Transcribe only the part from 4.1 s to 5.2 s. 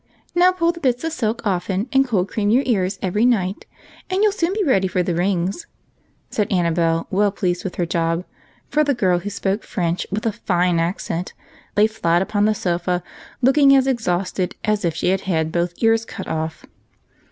you '11 soon be ready for the